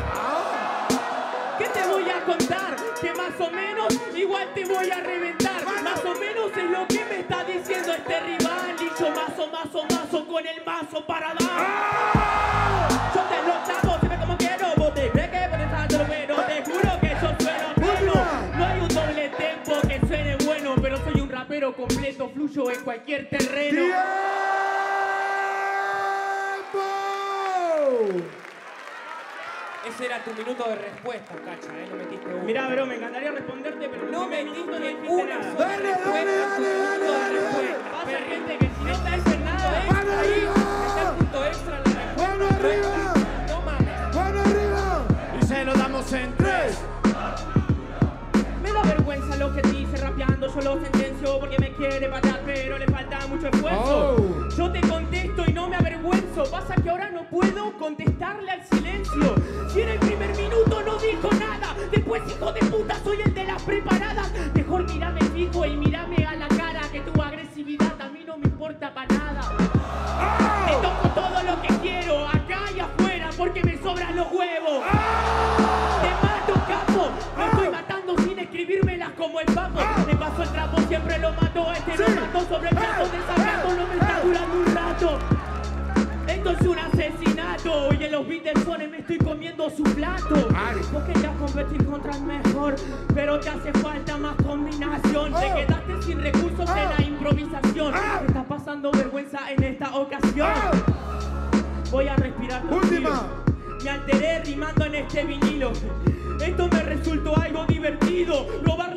¿Qué 1.58 1.66
te 1.66 1.88
voy 1.88 2.10
a 2.10 2.24
contar? 2.26 2.76
Que 3.02 3.14
más 3.14 3.40
o 3.40 3.52
menos 3.52 3.88
igual 4.16 4.48
te 4.54 4.66
voy 4.66 4.90
a 4.90 5.00
reventar. 5.02 5.64
Más 5.84 6.04
o 6.06 6.16
menos 6.16 6.52
es 6.56 6.70
lo 6.70 6.88
que 6.88 7.06
me 7.06 7.20
está 7.20 7.44
diciendo 7.44 7.94
este 7.94 8.20
rival. 8.20 8.76
Y 8.80 9.02
yo 9.02 9.10
mazo, 9.12 9.48
mazo, 9.48 9.84
mazo 9.90 10.28
con 10.28 10.46
el 10.46 10.64
mazo 10.66 11.06
para 11.06 11.34
dar. 11.34 12.90
Yo 13.14 13.22
te 13.22 13.48
lo 13.48 13.54
tapo, 13.66 14.00
siempre 14.00 14.20
como 14.20 14.38
quiero. 14.38 14.68
Vos 14.78 14.94
te 14.94 15.10
crees 15.10 15.30
que 15.30 15.50
pones 15.50 15.74
alto, 15.74 16.06
pero 16.08 16.36
te 16.36 16.64
juro 16.64 17.00
que 17.02 17.10
yo 17.10 17.36
sueno 17.40 17.76
pleno. 17.76 18.14
No 18.58 18.66
hay 18.66 18.80
un 18.80 18.88
doble 18.88 19.30
tempo 19.30 19.82
que 19.88 20.08
suene 20.08 20.38
bueno, 20.46 20.76
pero 20.82 20.98
soy 20.98 21.22
un 21.22 21.30
rapero 21.30 21.76
completo, 21.76 22.30
fluyo 22.30 22.72
en 22.72 22.84
cualquier 22.84 23.30
terreno. 23.30 23.84
Ese 30.00 30.06
era 30.06 30.24
tu 30.24 30.32
minuto 30.34 30.64
de 30.70 30.76
respuesta, 30.76 31.34
cacha, 31.44 31.78
¿eh? 31.78 31.86
No 31.92 31.98
metiste 31.98 32.26
uno. 32.26 32.44
Mira, 32.46 32.68
bro, 32.70 32.86
me 32.86 32.96
encantaría 32.96 33.32
responderte, 33.32 33.90
pero 33.90 34.06
No 34.10 34.24
en 34.24 34.30
me 34.30 34.44
un 34.44 34.52
minuto 34.52 34.72
no 34.72 34.78
diste 34.78 34.88
dijiste 35.02 35.12
una 35.14 35.36
nada. 35.36 35.52
sola 35.52 35.68
Dale, 35.68 35.84
respuesta. 35.84 36.14
dale, 36.14 36.38
dale, 36.40 36.70
dale, 36.80 37.12
dale. 37.12 37.40
respuesta. 37.40 37.92
Pasa, 37.92 38.06
Perry. 38.06 38.26
gente, 38.32 38.58
que 38.60 38.66
si 38.78 38.84
no 38.86 38.92
está 38.94 39.16
eso 39.18 39.32
en 39.34 39.44
nada, 39.46 39.84
¿eh? 39.84 39.88
¡Mano 39.92 40.12
Ahí 40.12 40.32
arriba! 40.32 40.54
está 40.88 41.02
el 41.02 41.16
punto 41.18 41.46
extra 41.46 41.78
en 41.78 41.84
la 41.84 42.00
respuesta. 42.00 42.28
¡Mano 42.30 42.46
arriba! 42.48 43.14
No 43.50 43.62
mames. 43.62 44.16
¡Mano 44.16 44.40
arriba! 44.40 45.02
Y 45.42 45.46
se 45.46 45.66
lo 45.66 45.74
damos 45.74 46.14
en 46.14 46.38
3. 46.38 46.80
Me 48.64 48.72
da 48.72 48.82
vergüenza 48.84 49.36
lo 49.36 49.54
que 49.54 49.62
dice 49.64 49.98
rapeando, 49.98 50.48
yo 50.48 50.62
lo 50.62 50.82
sentencio 50.82 51.40
porque 51.42 51.60
me 51.60 51.72
quiere 51.74 52.08
patear, 52.08 52.40
pero 52.46 52.78
le 52.78 52.86
falta 52.88 53.28
mucho 53.28 53.48
esfuerzo. 53.50 54.16
Oh. 54.18 54.50
Yo 54.56 54.72
te 54.72 54.80
contesto 54.80 55.44
y 55.46 55.52
no 55.52 55.68
me 55.68 55.76
avergüenzo, 55.76 56.44
pasa 56.50 56.76
que 56.76 56.90
ahora 56.90 56.99
no 57.72 57.78
contestarle 57.78 58.52
al 58.52 58.64
silencio. 58.66 59.36
Si 59.70 59.82
en 59.82 59.90
el 59.90 60.00
primer 60.00 60.36
minuto 60.36 60.82
no 60.86 60.98
dijo 60.98 61.30
nada, 61.40 61.76
después 61.92 62.22
hijo 62.28 62.52
de 62.52 62.60
puta 62.62 62.96
soy 63.04 63.22
el 63.24 63.34
de 63.34 63.44
las 63.44 63.62
preparadas. 63.64 64.32
Mejor 64.54 64.92
mírame 64.92 65.22
fijo 65.22 65.66
y 65.66 65.78
mírame 65.78 66.26
a 66.26 66.36
la 66.36 66.48
cara, 66.48 66.82
que 66.92 67.02
tu 67.02 67.22
agresividad 67.22 68.00
a 68.00 68.10
mí 68.10 68.24
no 68.26 68.38
me 68.38 68.46
importa 68.46 68.94
para 68.94 69.08
nada. 69.08 69.42
Te 70.68 70.74
toco 70.74 71.10
todo 71.14 71.44
lo 71.44 71.62
que 71.62 71.68
quiero, 71.82 72.28
acá 72.28 72.60
y 72.76 72.80
afuera, 72.80 73.30
porque 73.38 73.64
me 73.64 73.78
sobran 73.78 74.16
los 74.16 74.32
huevos. 74.32 74.84
Te 76.02 76.10
mato, 76.28 76.54
capo. 76.68 77.10
Me 77.38 77.46
estoy 77.46 77.70
matando 77.70 78.18
sin 78.18 78.40
escribírmelas 78.40 79.12
como 79.12 79.40
el 79.40 79.48
papo. 79.48 79.80
Me 80.08 80.16
paso 80.16 80.44
el 80.44 80.50
trapo, 80.50 80.82
siempre 80.88 81.20
lo 81.20 81.32
mato. 81.34 81.72
Este 81.74 81.98
lo 81.98 82.22
mato 82.22 82.40
sobre 82.48 82.70
el 82.70 82.76
plato, 82.76 83.10
desacato, 83.10 83.69
su 89.80 89.96
plato. 89.96 90.36
Vos 90.92 91.04
querías 91.04 91.36
competir 91.38 91.86
contra 91.86 92.14
el 92.14 92.24
mejor, 92.24 92.76
pero 93.14 93.40
te 93.40 93.50
hace 93.50 93.72
falta 93.74 94.18
más 94.18 94.36
combinación. 94.36 95.34
Te 95.34 95.54
quedaste 95.54 96.02
sin 96.02 96.22
recursos 96.22 96.70
en 96.70 96.90
la 96.90 97.02
improvisación. 97.02 97.94
Me 97.94 98.28
está 98.28 98.44
pasando 98.44 98.92
vergüenza 98.92 99.40
en 99.52 99.64
esta 99.64 99.96
ocasión. 99.96 100.50
Voy 101.92 102.08
a 102.08 102.16
respirar 102.18 102.66
Última. 102.66 103.28
Me 103.84 103.90
alteré 103.90 104.44
rimando 104.44 104.86
en 104.86 104.96
este 104.96 105.24
vinilo. 105.24 105.72
Esto 106.42 106.68
me 106.68 106.84
resultó 106.84 107.38
algo 107.38 107.66
divertido. 107.66 108.48
Robarle 108.66 108.89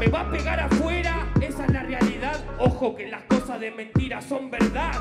Me 0.00 0.08
va 0.08 0.22
a 0.22 0.30
pegar 0.30 0.58
afuera, 0.58 1.26
esa 1.42 1.66
es 1.66 1.72
la 1.74 1.82
realidad. 1.82 2.42
Ojo 2.58 2.96
que 2.96 3.06
las 3.06 3.20
cosas 3.24 3.60
de 3.60 3.70
mentira 3.70 4.22
son 4.22 4.50
verdad. 4.50 4.92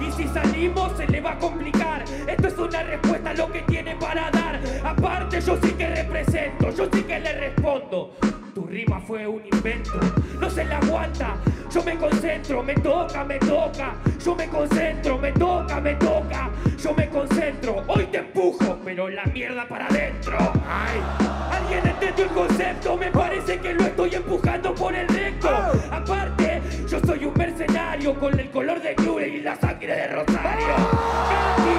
Y 0.00 0.12
si 0.12 0.28
salimos 0.28 0.96
se 0.96 1.08
le 1.08 1.20
va 1.20 1.32
a 1.32 1.38
complicar. 1.38 2.04
Esto 2.24 2.46
es 2.46 2.56
una 2.56 2.84
respuesta 2.84 3.30
a 3.30 3.34
lo 3.34 3.50
que 3.50 3.62
tiene 3.62 3.96
para 3.96 4.30
dar. 4.30 4.60
Aparte 4.84 5.40
yo 5.40 5.58
sí 5.60 5.72
que 5.72 5.88
represento, 5.88 6.70
yo 6.70 6.88
sí 6.92 7.02
que 7.02 7.18
le 7.18 7.32
respondo. 7.32 8.14
Tu 8.54 8.64
rima 8.64 9.00
fue 9.00 9.26
un 9.26 9.44
invento, 9.44 9.98
no 10.38 10.48
se 10.48 10.64
la 10.64 10.78
aguanta. 10.78 11.34
Yo 11.74 11.82
me 11.82 11.96
concentro, 11.96 12.62
me 12.62 12.74
toca, 12.74 13.24
me 13.24 13.40
toca. 13.40 13.96
Yo 14.24 14.36
me 14.36 14.46
concentro, 14.46 15.18
me 15.18 15.32
toca, 15.32 15.80
me 15.80 15.94
toca. 15.96 16.50
Yo 16.80 16.94
me 16.94 17.08
concentro, 17.08 17.82
hoy 17.88 18.06
te 18.06 18.18
empujo, 18.18 18.78
pero 18.84 19.08
la 19.08 19.24
mierda 19.24 19.66
para 19.66 19.86
adentro. 19.86 20.38
Ay, 20.68 21.00
alguien 21.64 21.86
entendió 21.86 22.24
el 22.24 22.30
concepto, 22.30 22.96
me 22.96 23.10
parece 23.10 23.58
que 23.58 23.74
lo 23.74 23.84
estoy 23.84 24.14
empujando 24.14 24.74
por 24.74 24.94
el 24.94 25.08
recto. 25.08 25.48
Aparte, 25.90 26.62
yo 26.86 27.00
soy 27.00 27.24
un 27.24 27.34
mercenario 27.34 28.14
con 28.18 28.38
el 28.38 28.50
color 28.50 28.80
de 28.82 28.94
Clure 28.94 29.28
y 29.28 29.40
la 29.40 29.56
sangre 29.56 29.94
de 29.94 30.06
Rosario. 30.08 30.66
Gandhi, 30.68 31.70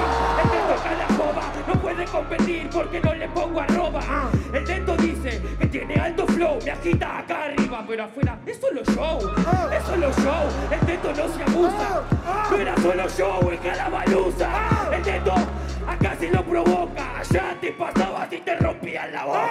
el 0.42 0.76
toca 0.76 0.92
la 0.92 1.06
no 1.66 1.80
puede 1.80 2.04
competir 2.04 2.68
porque 2.70 3.00
no 3.00 3.14
le 3.14 3.28
pongo 3.28 3.60
arroba. 3.60 4.00
El 4.52 4.64
dento 4.64 4.96
dice 4.96 5.40
que 5.58 5.66
tiene 5.66 5.94
alto 5.94 6.26
flow, 6.26 6.58
me 6.64 6.70
agita 6.70 7.18
acá 7.18 7.44
arriba, 7.44 7.84
pero 7.86 8.04
afuera 8.04 8.38
es 8.46 8.58
solo 8.58 8.82
show. 8.84 9.18
Es 9.72 9.84
solo 9.84 10.12
show, 10.12 10.48
el 10.70 10.86
dento 10.86 11.10
no 11.10 11.28
se 11.28 11.42
abusa. 11.42 12.02
No 12.50 12.56
era 12.56 12.76
solo 12.76 13.08
show, 13.08 13.50
el 13.50 13.58
calabaluza. 13.60 14.48
El 14.92 15.02
dento 15.04 15.34
acá 15.86 16.16
se 16.18 16.30
lo 16.30 16.42
rompían 18.58 19.12
la 19.12 19.24
boca. 19.24 19.50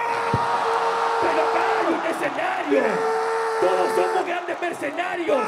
Pero 1.22 1.42
acá 1.42 2.58
hay 2.58 2.76
un. 2.76 2.84
Todos 3.60 3.88
somos 3.94 4.26
grandes 4.26 4.60
mercenarios. 4.60 5.38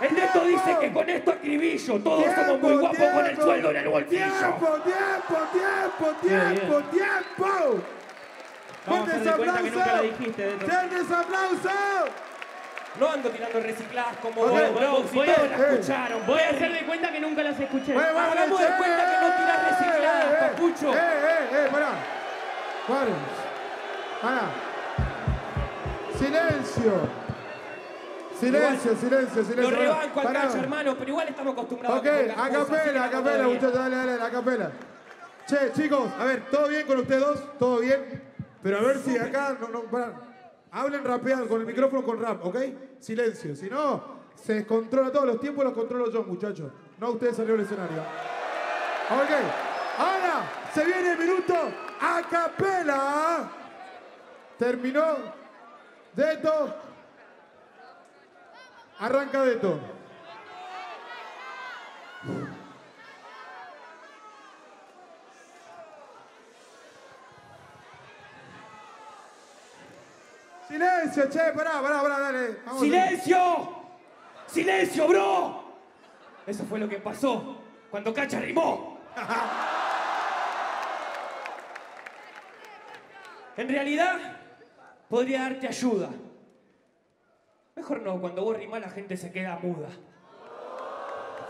El 0.00 0.14
neto 0.14 0.44
dice 0.44 0.76
que 0.80 0.92
con 0.92 1.10
esto 1.10 1.30
acribillo. 1.32 1.98
Todos 2.00 2.34
somos 2.34 2.60
muy 2.60 2.76
guapos 2.76 3.08
con 3.08 3.26
el 3.26 3.36
sueldo 3.36 3.70
en 3.70 3.76
el 3.76 3.88
bolsillo. 3.88 4.24
Tiempo, 4.24 4.78
tiempo, 4.80 5.36
tiempo, 5.52 6.14
tiempo, 6.22 6.82
tiempo. 6.90 7.80
¡Fuertes 8.84 9.26
aplausos! 9.26 9.72
¡Fuertes 10.60 11.10
aplausos! 11.10 11.72
No 13.00 13.10
ando 13.10 13.28
tirando 13.30 13.60
recicladas 13.60 14.16
como 14.18 14.42
vos, 14.42 14.74
bro. 14.74 15.04
Si 15.10 15.16
todos 15.16 15.50
las 15.50 15.60
eh. 15.60 15.68
escucharon. 15.72 16.26
Voy 16.26 16.40
a 16.40 16.50
hacer 16.50 16.72
de 16.72 16.86
cuenta 16.86 17.10
que 17.10 17.20
nunca 17.20 17.42
las 17.42 17.58
escuché. 17.58 17.96
Hagamos 17.96 18.60
de 18.60 18.66
cuenta 18.76 19.10
que 19.10 19.26
no 19.26 19.34
tirás 19.34 19.70
recicladas, 19.70 20.24
eh, 20.24 20.36
papucho. 20.40 20.94
¡Eh, 20.94 20.98
eh, 20.98 21.48
eh! 21.52 21.68
¡Pará! 21.72 21.88
Paren. 22.86 23.14
Pará. 24.20 24.50
Silencio. 26.18 26.92
Silencio, 28.38 28.96
silencio, 28.96 29.44
silencio. 29.44 29.70
Lo 29.70 29.76
rebanco 29.76 30.20
al 30.20 30.32
cacho, 30.32 30.58
hermano, 30.58 30.96
pero 30.98 31.10
igual 31.10 31.28
estamos 31.28 31.52
acostumbrados 31.54 31.98
Ok, 32.00 32.06
a 32.06 32.50
capela, 32.50 33.04
a 33.04 33.10
capela, 33.10 33.48
muchachos, 33.48 33.74
dale, 33.74 33.96
dale, 33.96 34.22
a 34.22 34.30
capela. 34.30 34.72
Che, 35.46 35.72
chicos, 35.72 36.10
a 36.18 36.24
ver, 36.24 36.42
¿todo 36.50 36.68
bien 36.68 36.86
con 36.86 36.98
ustedes 36.98 37.20
dos? 37.20 37.58
¿Todo 37.58 37.78
bien? 37.78 38.22
Pero 38.62 38.78
a 38.78 38.82
ver 38.82 38.98
si 38.98 39.16
acá, 39.16 39.56
no, 39.60 39.68
no, 39.68 39.82
pará. 39.82 40.12
Hablen 40.72 41.04
rapeado, 41.04 41.46
con 41.48 41.60
el 41.60 41.66
micrófono 41.66 42.02
con 42.02 42.20
rap, 42.20 42.44
¿ok? 42.44 42.56
Silencio, 42.98 43.54
si 43.54 43.70
no, 43.70 44.02
se 44.34 44.54
descontrola 44.54 45.12
todos 45.12 45.26
los 45.26 45.40
tiempos, 45.40 45.64
los 45.64 45.74
controlo 45.74 46.10
yo, 46.10 46.24
muchachos. 46.24 46.72
No 46.98 47.10
ustedes 47.10 47.36
salieron 47.36 47.60
al 47.60 47.66
escenario. 47.66 48.00
Ok, 49.10 49.73
se 50.72 50.84
viene 50.84 51.12
el 51.12 51.18
minuto 51.18 51.54
a 52.00 52.22
capela. 52.28 53.50
Terminó. 54.58 55.16
Deto. 56.14 56.74
Arranca 58.98 59.42
Deto. 59.42 59.80
Silencio, 70.68 71.28
che, 71.28 71.52
pará, 71.52 71.80
pará, 71.80 72.02
pará, 72.02 72.18
dale. 72.18 72.58
Vamos 72.64 72.80
¡Silencio! 72.80 73.38
¡Silencio, 74.46 75.06
bro! 75.06 75.64
Eso 76.46 76.64
fue 76.64 76.80
lo 76.80 76.88
que 76.88 76.98
pasó 76.98 77.58
cuando 77.90 78.12
Cacha 78.12 78.40
rimó. 78.40 78.98
en 83.56 83.68
realidad, 83.68 84.18
podría 85.08 85.42
darte 85.42 85.68
ayuda. 85.68 86.10
Mejor 87.76 88.02
no, 88.02 88.20
cuando 88.20 88.44
vos 88.44 88.56
rimás 88.56 88.80
la 88.80 88.90
gente 88.90 89.16
se 89.16 89.32
queda 89.32 89.58
muda. 89.58 89.88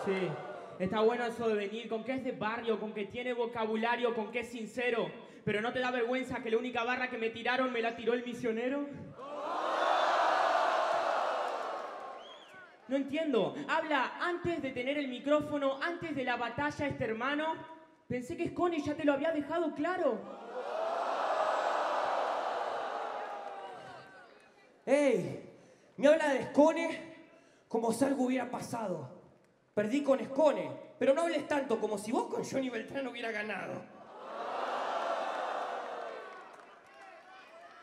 Sí, 0.04 0.28
está 0.78 1.00
bueno 1.00 1.24
eso 1.24 1.48
de 1.48 1.54
venir, 1.54 1.88
con 1.88 2.04
que 2.04 2.12
es 2.12 2.24
de 2.24 2.32
barrio, 2.32 2.78
con 2.78 2.92
que 2.92 3.06
tiene 3.06 3.32
vocabulario, 3.32 4.14
con 4.14 4.30
que 4.30 4.40
es 4.40 4.48
sincero. 4.48 5.10
Pero 5.44 5.60
¿no 5.60 5.72
te 5.72 5.80
da 5.80 5.90
vergüenza 5.90 6.42
que 6.42 6.50
la 6.50 6.58
única 6.58 6.84
barra 6.84 7.10
que 7.10 7.18
me 7.18 7.30
tiraron 7.30 7.72
me 7.72 7.82
la 7.82 7.96
tiró 7.96 8.14
el 8.14 8.24
misionero? 8.24 8.86
No 12.86 12.96
entiendo. 12.96 13.54
Habla 13.68 14.18
antes 14.20 14.62
de 14.62 14.70
tener 14.70 14.98
el 14.98 15.08
micrófono, 15.08 15.80
antes 15.82 16.14
de 16.14 16.24
la 16.24 16.36
batalla, 16.36 16.86
este 16.86 17.04
hermano. 17.04 17.54
Pensé 18.08 18.36
que 18.36 18.48
Scone 18.48 18.78
ya 18.80 18.94
te 18.94 19.04
lo 19.04 19.14
había 19.14 19.32
dejado 19.32 19.74
claro. 19.74 20.20
¡Ey! 24.86 25.50
Me 25.96 26.08
habla 26.08 26.28
de 26.28 26.40
Escone 26.40 27.14
como 27.68 27.92
si 27.92 28.04
algo 28.04 28.24
hubiera 28.24 28.50
pasado. 28.50 29.08
Perdí 29.74 30.02
con 30.02 30.20
Escone, 30.20 30.70
pero 30.98 31.14
no 31.14 31.22
hables 31.22 31.48
tanto 31.48 31.78
como 31.80 31.98
si 31.98 32.12
vos 32.12 32.26
con 32.26 32.44
Johnny 32.44 32.68
Beltrán 32.68 33.06
hubiera 33.06 33.30
ganado. 33.30 33.82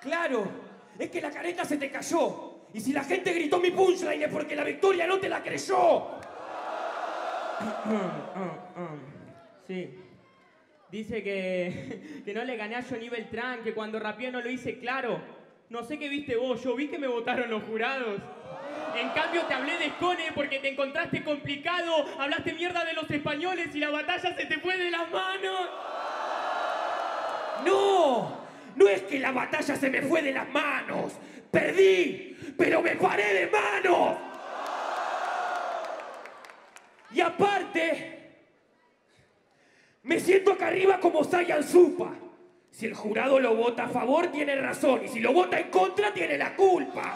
Claro, 0.01 0.43
es 0.97 1.09
que 1.09 1.21
la 1.21 1.29
careta 1.29 1.65
se 1.65 1.77
te 1.77 1.91
cayó. 1.91 2.51
Y 2.73 2.79
si 2.79 2.93
la 2.93 3.03
gente 3.03 3.33
gritó 3.33 3.59
mi 3.59 3.71
punchline 3.71 4.23
es 4.23 4.31
porque 4.31 4.55
la 4.55 4.63
victoria 4.63 5.05
no 5.05 5.19
te 5.19 5.27
la 5.27 5.43
creyó. 5.43 6.07
Sí. 9.67 9.97
Dice 10.89 11.23
que, 11.23 12.21
que 12.25 12.33
no 12.33 12.43
le 12.43 12.57
gané 12.57 12.75
a 12.75 12.83
Johnny 12.83 13.09
Beltrán, 13.09 13.63
que 13.63 13.73
cuando 13.73 13.99
rapeé 13.99 14.31
no 14.31 14.41
lo 14.41 14.49
hice 14.49 14.79
claro. 14.79 15.40
No 15.71 15.86
sé 15.86 15.97
qué 15.97 16.10
viste 16.10 16.36
vos, 16.36 16.62
yo 16.62 16.75
vi 16.75 16.89
que 16.89 16.99
me 16.99 17.07
votaron 17.07 17.49
los 17.49 17.63
jurados. 17.63 18.19
En 18.93 19.10
cambio 19.12 19.43
te 19.43 19.53
hablé 19.53 19.77
de 19.77 19.91
Scone 19.91 20.34
porque 20.36 20.60
te 20.60 20.67
encontraste 20.67 21.23
complicado, 21.23 22.05
hablaste 22.19 22.51
mierda 22.51 22.84
de 22.84 22.91
los 22.91 23.10
españoles 23.10 23.73
y 23.73 23.79
la 23.79 23.89
batalla 23.89 24.36
se 24.36 24.45
te 24.47 24.60
fue 24.60 24.75
de 24.75 24.91
las 24.91 25.10
manos. 25.10 25.69
No, 27.65 28.38
no 28.75 28.89
es 28.89 29.03
que 29.03 29.17
la 29.17 29.31
batalla 29.31 29.77
se 29.77 29.89
me 29.89 30.01
fue 30.01 30.21
de 30.21 30.34
las 30.34 30.49
manos. 30.49 31.13
Perdí, 31.49 32.36
pero 32.57 32.81
me 32.81 32.97
paré 32.97 33.34
de 33.34 33.47
manos. 33.47 34.17
Y 37.13 37.21
aparte, 37.21 38.34
me 40.03 40.19
siento 40.19 40.51
acá 40.51 40.67
arriba 40.67 40.99
como 40.99 41.23
Sayan 41.23 41.63
Supa. 41.63 42.12
Si 42.71 42.86
el 42.88 42.95
jurado 42.95 43.39
lo 43.39 43.55
vota 43.55 43.84
a 43.84 43.89
favor, 43.89 44.27
tiene 44.27 44.55
razón. 44.55 45.01
Y 45.05 45.10
si 45.10 45.19
lo 45.19 45.34
vota 45.34 45.60
en 45.60 45.69
contra, 45.69 46.13
tiene 46.13 46.38
la 46.38 46.55
culpa. 46.55 47.13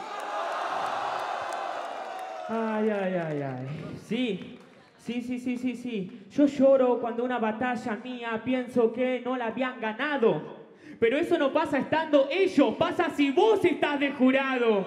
Ay, 2.48 2.90
ay, 2.90 3.14
ay, 3.16 3.42
ay. 3.42 3.68
Sí, 4.08 4.60
sí, 4.98 5.22
sí, 5.22 5.40
sí, 5.40 5.58
sí, 5.58 5.76
sí. 5.76 6.22
Yo 6.32 6.46
lloro 6.46 7.00
cuando 7.00 7.24
una 7.24 7.40
batalla 7.40 7.96
mía 8.04 8.42
pienso 8.44 8.94
que 8.94 9.22
no 9.22 9.36
la 9.36 9.48
habían 9.48 9.80
ganado. 9.80 10.66
Pero 11.00 11.18
eso 11.18 11.38
no 11.38 11.52
pasa 11.52 11.80
estando 11.80 12.28
ellos, 12.30 12.76
pasa 12.76 13.10
si 13.10 13.32
vos 13.32 13.64
estás 13.66 14.00
de 14.00 14.12
jurado. 14.12 14.86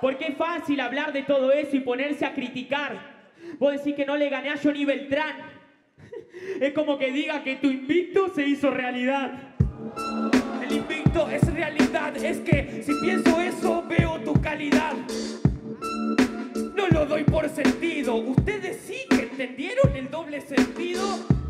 Porque 0.00 0.28
es 0.28 0.36
fácil 0.36 0.80
hablar 0.80 1.12
de 1.12 1.22
todo 1.22 1.52
eso 1.52 1.76
y 1.76 1.80
ponerse 1.80 2.24
a 2.24 2.32
criticar. 2.32 2.98
Vos 3.58 3.72
decís 3.72 3.94
que 3.94 4.06
no 4.06 4.16
le 4.16 4.28
gané 4.28 4.50
a 4.50 4.56
Johnny 4.56 4.84
Beltrán. 4.84 5.49
Es 6.60 6.74
como 6.74 6.98
que 6.98 7.10
diga 7.10 7.42
que 7.42 7.56
tu 7.56 7.68
invicto 7.68 8.30
se 8.34 8.46
hizo 8.46 8.70
realidad. 8.70 9.32
El 10.62 10.76
invicto 10.76 11.26
es 11.30 11.42
realidad. 11.54 12.14
Es 12.18 12.40
que 12.40 12.82
si 12.84 12.92
pienso 13.00 13.40
eso, 13.40 13.82
veo 13.88 14.20
tu 14.20 14.34
calidad. 14.42 14.92
No 16.76 16.86
lo 16.88 17.06
doy 17.06 17.24
por 17.24 17.48
sentido. 17.48 18.16
¿Ustedes 18.16 18.78
sí 18.86 18.98
que 19.08 19.22
entendieron 19.22 19.96
el 19.96 20.10
doble 20.10 20.42
sentido? 20.42 21.02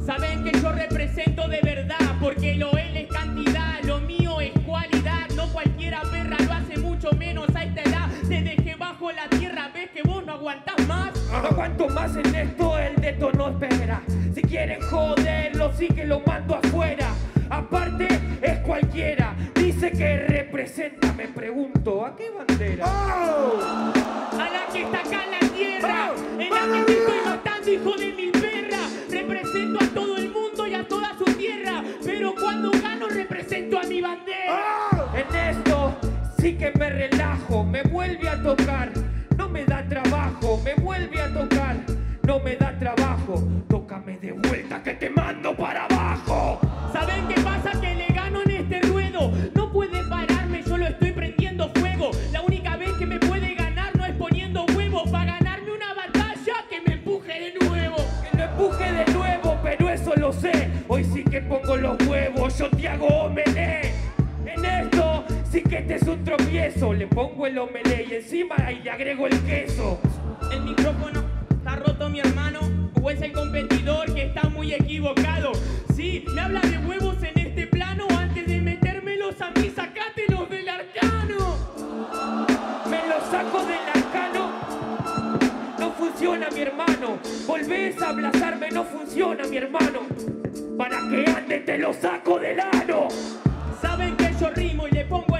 Saben 0.07 0.45
que 0.45 0.53
yo 0.61 0.71
represento 0.71 1.49
de 1.49 1.59
verdad, 1.61 2.17
porque 2.21 2.55
lo 2.55 2.71
él 2.79 2.97
es 2.97 3.09
cantidad, 3.09 3.83
lo 3.83 3.99
mío 4.03 4.41
es 4.41 4.53
cualidad. 4.65 5.29
No 5.35 5.53
cualquiera 5.53 6.03
perra 6.03 6.37
lo 6.47 6.53
hace 6.53 6.79
mucho 6.79 7.11
menos 7.19 7.49
a 7.57 7.65
esta 7.65 7.83
edad. 7.83 8.09
Te 8.29 8.43
dejé 8.43 8.77
bajo 8.77 9.11
la 9.11 9.29
tierra, 9.29 9.73
ves 9.75 9.91
que 9.91 10.03
vos 10.03 10.25
no 10.25 10.35
aguantás 10.35 10.87
más. 10.87 11.20
Aguanto 11.33 11.89
más 11.89 12.17
en 12.17 12.35
esto, 12.35 12.79
el 12.79 12.97
deto 12.97 13.31
no 13.33 13.49
espera. 13.51 14.03
Si 14.35 14.43
quieren 14.43 14.81
joderlo, 14.83 15.73
sí 15.73 15.89
que 15.89 16.05
lo 16.05 16.21
mando 16.21 16.57
afuera. 16.57 17.09
Aparte, 17.49 18.09
es 18.43 18.59
cualquiera. 18.61 19.35
Dice 19.55 19.93
que 19.93 20.17
representa, 20.27 21.13
me 21.13 21.29
pregunto, 21.29 22.05
¿a 22.05 22.17
qué 22.17 22.31
bandera? 22.31 22.85
¡Oh! 22.87 23.61
A 24.33 24.49
la 24.51 24.73
que 24.73 24.83
está 24.83 25.01
acá 25.01 25.25
en 25.25 25.31
la 25.31 25.55
tierra, 25.55 26.13
en 26.39 26.51
la 26.51 26.79
que 26.79 26.85
te 26.85 26.99
estoy 26.99 27.19
matando, 27.25 27.73
hijo 27.73 27.93
de 27.97 28.13
mi 28.13 28.31
perra. 28.31 28.79
Represento 29.11 29.85
a 29.85 29.89
todo 29.89 30.17
el 30.17 30.31
mundo 30.31 30.67
y 30.67 30.75
a 30.75 30.87
toda 30.87 31.17
su 31.19 31.25
tierra, 31.25 31.83
pero 32.05 32.35
cuando 32.35 32.71
gano 32.71 33.09
represento 33.09 33.79
a 33.79 33.83
mi 33.85 34.01
bandera. 34.01 34.89
¡Oh! 34.93 35.17
En 35.17 35.37
esto 35.37 35.97
sí 36.41 36.57
que 36.57 36.73
me 36.79 36.91
relajo, 36.91 37.65
me 37.65 37.83
vuelve 37.83 38.29
a 38.29 38.43
tocar, 38.43 38.93
me 39.51 39.65
da 39.65 39.85
trabajo, 39.89 40.61
me 40.65 40.75
vuelve 40.75 41.21
a 41.21 41.33
tocar, 41.33 41.77
no 42.23 42.39
me 42.41 42.57
da 42.57 42.79
trabajo, 42.79 43.43
tócame 43.69 44.17
de 44.19 44.33
vuelta 44.33 44.83
que 44.83 44.95
te 44.95 45.11
mando 45.11 45.57
para 45.57 45.87
abajo. 45.87 46.61
¿Saben 46.93 47.27
qué 47.29 47.41
pasa? 47.41 47.73
Que 47.81 47.95
le 47.95 48.07
gano 48.09 48.41
en 48.45 48.51
este 48.51 48.81
ruedo. 48.83 49.33
No 49.55 49.73
puede 49.73 50.05
pararme, 50.05 50.63
yo 50.63 50.77
lo 50.77 50.87
estoy 50.87 51.13
prendiendo 51.13 51.69
fuego. 51.75 52.11
La 52.33 52.43
única 52.43 52.77
vez 52.77 52.93
que 52.93 53.07
me 53.07 53.19
puede 53.19 53.55
ganar 53.55 53.97
no 53.97 54.05
es 54.07 54.15
poniendo 54.15 54.65
huevos. 54.77 55.11
Para 55.11 55.39
ganarme 55.39 55.73
una 55.73 55.95
batalla, 55.95 56.55
que 56.69 56.81
me 56.87 56.95
empuje 56.95 57.33
de 57.33 57.67
nuevo. 57.67 57.97
Que 58.31 58.37
lo 58.37 58.45
empuje 58.45 58.93
de 58.93 59.13
nuevo, 59.13 59.59
pero 59.63 59.89
eso 59.89 60.15
lo 60.17 60.33
sé, 60.33 60.71
hoy 60.87 61.05
sí 61.05 61.25
que 61.25 61.41
pongo 61.41 61.77
los 61.77 61.97
huevos, 62.07 62.57
yo 62.57 62.71
te 62.71 62.89
hago. 62.89 63.31
Este 65.91 66.05
es 66.05 66.09
un 66.17 66.23
tropiezo, 66.23 66.93
le 66.93 67.09
pongo 67.09 67.49
el 67.49 67.59
omelé 67.59 68.07
y 68.09 68.15
encima 68.15 68.55
y 68.71 68.81
le 68.81 68.91
agrego 68.93 69.27
el 69.27 69.37
queso. 69.41 69.99
El 70.53 70.63
micrófono 70.63 71.25
está 71.51 71.75
roto, 71.75 72.09
mi 72.09 72.21
hermano, 72.21 72.61
o 73.03 73.11
es 73.11 73.21
el 73.21 73.33
competidor 73.33 74.15
que 74.15 74.27
está 74.27 74.49
muy 74.51 74.73
equivocado. 74.73 75.51
Sí, 75.97 76.25
me 76.33 76.43
habla 76.43 76.61
de 76.61 76.79
huevos 76.79 77.17
en 77.25 77.37
este 77.41 77.67
plano 77.67 78.07
antes 78.17 78.47
de 78.47 78.61
metérmelos 78.61 79.41
a 79.41 79.51
mí, 79.51 79.73
sacátelos 79.75 80.49
del 80.49 80.69
arcano. 80.69 81.57
Me 82.89 83.09
los 83.09 83.25
saco 83.29 83.59
del 83.67 83.89
arcano. 83.93 84.53
No 85.77 85.91
funciona, 85.95 86.51
mi 86.51 86.61
hermano. 86.61 87.19
Volvés 87.49 88.01
a 88.01 88.11
abrazarme, 88.11 88.71
no 88.71 88.85
funciona, 88.85 89.43
mi 89.49 89.57
hermano. 89.57 90.03
Para 90.79 90.99
que 91.11 91.25
ande 91.29 91.59
te 91.59 91.79
lo 91.79 91.93
saco 91.93 92.39
del 92.39 92.61
ano. 92.61 93.09
Saben 93.83 94.17
que 94.17 94.31
yo 94.39 94.51
rimo 94.51 94.87
y 94.87 94.91
le 94.93 95.05
pongo 95.07 95.37
el 95.39 95.40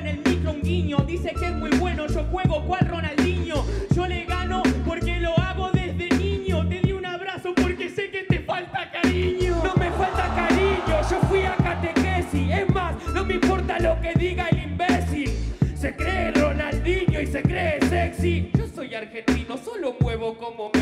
Dice 0.99 1.33
que 1.39 1.47
es 1.47 1.53
muy 1.53 1.71
bueno, 1.79 2.09
yo 2.09 2.25
juego 2.25 2.65
cual 2.67 2.85
Ronaldinho. 2.89 3.65
Yo 3.95 4.09
le 4.09 4.25
gano 4.25 4.61
porque 4.85 5.21
lo 5.21 5.39
hago 5.39 5.71
desde 5.71 6.09
niño. 6.17 6.69
Te 6.69 6.81
di 6.81 6.91
un 6.91 7.07
abrazo 7.07 7.55
porque 7.55 7.89
sé 7.89 8.11
que 8.11 8.25
te 8.25 8.41
falta 8.41 8.91
cariño. 8.91 9.55
No 9.63 9.73
me 9.77 9.89
falta 9.93 10.35
cariño, 10.35 11.01
yo 11.09 11.21
fui 11.29 11.43
a 11.43 11.55
catequesis. 11.55 12.51
Es 12.51 12.69
más, 12.75 12.97
no 13.15 13.25
me 13.25 13.35
importa 13.35 13.79
lo 13.79 14.01
que 14.01 14.15
diga 14.15 14.49
el 14.49 14.65
imbécil. 14.65 15.31
Se 15.77 15.95
cree 15.95 16.33
Ronaldinho 16.33 17.21
y 17.21 17.27
se 17.29 17.41
cree 17.41 17.79
sexy. 17.89 18.51
Yo 18.59 18.67
soy 18.67 18.93
argentino, 18.93 19.57
solo 19.59 19.97
muevo 20.01 20.37
como 20.37 20.73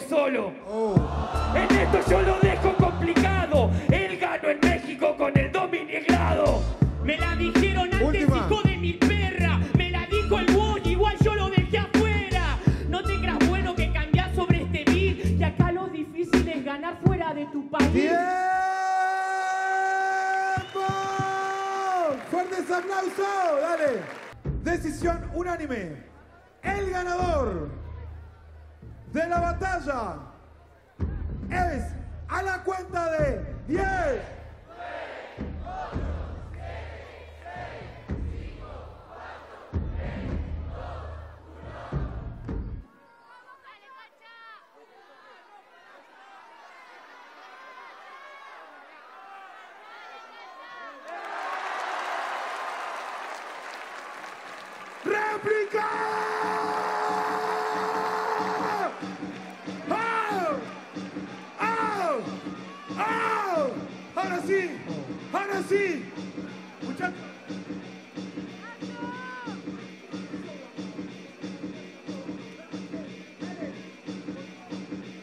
solo? 0.00 0.52
En 1.54 1.78
esto 1.78 2.00
yo 2.10 2.22
lo 2.22 2.38
dejo 2.40 2.74
complicado. 2.76 3.70
Él 3.90 4.18
ganó 4.18 4.48
en 4.48 4.60
México 4.60 5.14
con 5.16 5.36
el 5.38 5.50
Dominiglado. 5.52 6.62
Me 7.04 7.16
la 7.18 7.34
dijeron 7.36 7.84
antes, 7.92 8.02
Última. 8.02 8.36
hijo 8.36 8.62
de 8.62 8.76
mi 8.76 8.92
perra. 8.94 9.58
Me 9.76 9.90
la 9.90 10.06
dijo 10.06 10.38
el 10.38 10.46
boy, 10.54 10.80
igual 10.84 11.16
yo 11.22 11.34
lo 11.34 11.50
dejé 11.50 11.78
afuera. 11.78 12.58
No 12.88 13.02
te 13.02 13.18
creas 13.18 13.48
bueno 13.48 13.74
que 13.74 13.92
cambiás 13.92 14.34
sobre 14.34 14.62
este 14.62 14.84
beat. 14.84 15.38
Que 15.38 15.44
acá 15.44 15.72
lo 15.72 15.88
difícil 15.88 16.48
es 16.48 16.64
ganar 16.64 16.96
fuera 17.04 17.34
de 17.34 17.46
tu 17.46 17.68
país. 17.70 17.90
¡Tiempo! 17.92 18.18
¡Fuertes 22.30 22.70
aplausos! 22.70 23.60
Dale. 23.60 24.00
Decisión 24.62 25.30
unánime. 25.34 25.96
El 26.62 26.90
ganador 26.90 27.81
de 29.12 29.26
la 29.28 29.40
batalla 29.40 30.16
es 31.50 31.84
a 32.28 32.42
la 32.42 32.62
cuenta 32.64 33.10
de 33.10 33.56
10. 33.68 33.82
Ahora 65.42 65.62
sí. 65.68 66.04
Muchachos. 66.82 67.18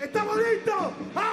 ¡Estamos 0.01 0.37
listos! 0.37 0.75
¡Ahora 1.15 1.28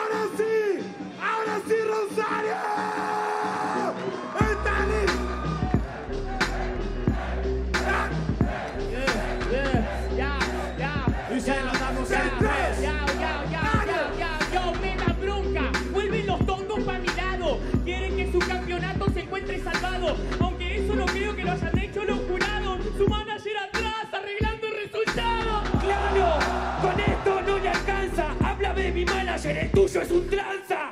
tuyo 29.97 30.03
es 30.03 30.11
un 30.11 30.29
tranza. 30.29 30.91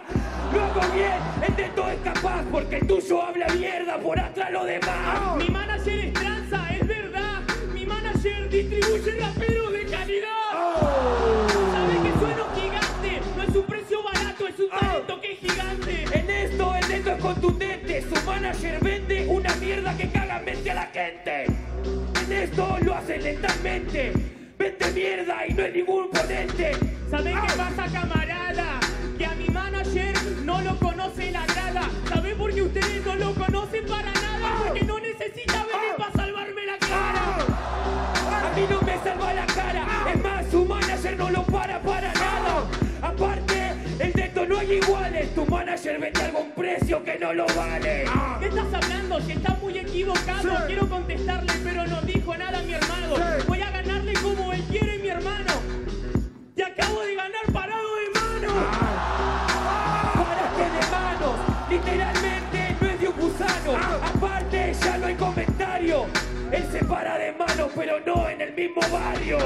Lo 0.52 0.64
hago 0.64 0.94
bien, 0.94 1.12
el 1.46 1.56
de 1.56 1.64
todo 1.74 1.90
es 1.90 1.98
capaz, 2.00 2.42
porque 2.50 2.76
el 2.76 2.86
tuyo 2.86 3.22
habla 3.22 3.46
mierda 3.48 3.98
por 3.98 4.18
atrás 4.18 4.50
lo 4.52 4.64
demás. 4.64 5.36
Mi 5.36 5.48
manager 5.48 5.98
es 5.98 6.12
tranza, 6.12 6.68
es 6.74 6.86
verdad. 6.86 7.40
Mi 7.72 7.84
manager 7.84 8.48
distribuye 8.48 9.20
raperos 9.20 9.72
de 9.72 9.84
calidad. 9.86 10.30
Sabe 11.72 11.94
que 12.02 12.18
sueno 12.18 12.46
gigante. 12.54 13.20
No 13.36 13.42
es 13.42 13.56
un 13.56 13.64
precio 13.64 14.02
barato, 14.02 14.48
es 14.48 14.58
un 14.60 14.70
talento 14.70 15.20
que 15.20 15.32
es 15.32 15.38
gigante. 15.38 16.04
En 16.18 16.30
esto 16.30 16.74
el 16.76 16.88
neto 16.88 17.10
es 17.10 17.22
contundente, 17.22 18.02
su 18.02 18.26
manager 18.26 18.78
vende 18.80 19.26
una 19.26 19.54
mierda 19.56 19.96
que 19.96 20.08
caga 20.08 20.38
en 20.38 20.44
mente 20.44 20.70
a 20.70 20.74
la 20.74 20.86
gente. 20.86 21.46
En 22.24 22.32
esto 22.32 22.78
lo 22.80 22.94
hace 22.94 23.18
lentamente, 23.18 24.12
vende 24.56 24.92
mierda 24.92 25.46
y 25.46 25.52
no 25.52 25.62
es 25.62 25.74
ningún 25.74 26.10
ponente. 26.10 26.72
¿Sabés 27.10 27.34
qué 27.34 27.56
pasa, 27.56 27.86
camarada? 27.92 28.83
Para 33.82 34.12
nada? 34.12 34.64
Porque 34.64 34.82
no 34.84 34.98
necesita 34.98 35.64
venir 35.64 35.94
para 35.96 36.12
salvarme 36.12 36.66
la 36.66 36.78
cara. 36.78 37.36
A 38.44 38.52
mí 38.56 38.66
no 38.70 38.80
me 38.82 38.98
salva 38.98 39.34
la 39.34 39.46
cara, 39.46 39.86
es 40.12 40.22
más, 40.22 40.46
su 40.50 40.64
manager 40.64 41.16
no 41.18 41.30
lo 41.30 41.42
para 41.44 41.80
para 41.80 42.12
nada. 42.12 42.66
Aparte, 43.02 43.72
el 43.98 44.12
de 44.12 44.22
esto 44.22 44.46
no 44.46 44.58
hay 44.58 44.72
iguales, 44.74 45.34
tu 45.34 45.46
manager 45.46 46.00
vende 46.00 46.22
algo 46.22 46.38
a 46.38 46.42
un 46.42 46.52
precio 46.52 47.04
que 47.04 47.18
no 47.18 47.32
lo 47.32 47.46
vale. 47.54 48.04
¿Qué 48.40 48.46
estás 48.46 48.74
hablando? 48.74 49.20
Si 49.20 49.32
está 49.32 49.56
muy 49.60 49.78
equivocado. 49.78 50.50
Sí. 50.50 50.62
Quiero 50.66 50.88
contestarle, 50.88 51.52
pero 51.62 51.86
no 51.86 52.00
dijo 52.02 52.36
nada 52.36 52.62
mi 52.62 52.74
hermano. 52.74 53.16
Sí. 53.16 53.46
Voy 53.46 53.60
a 53.60 53.70
ganarle 53.70 54.14
como 54.14 54.52
él 54.52 54.62
quiere 54.70 54.98
mi 54.98 55.08
hermano. 55.08 55.52
Te 56.54 56.64
acabo 56.64 57.00
de 57.02 57.14
ganar 57.14 57.52
Aparte, 63.72 64.74
ya 64.74 64.98
no 64.98 65.06
hay 65.06 65.14
comentario. 65.14 66.06
Él 66.52 66.68
se 66.70 66.84
para 66.84 67.16
de 67.16 67.32
manos, 67.32 67.70
pero 67.74 67.98
no 68.00 68.28
en 68.28 68.40
el 68.42 68.54
mismo 68.54 68.80
barrio. 68.92 69.38